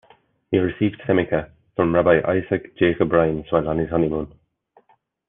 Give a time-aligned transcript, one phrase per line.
[0.49, 4.33] He received "semikhah" from Rabbi Isaac Jacob Reines while on his honeymoon.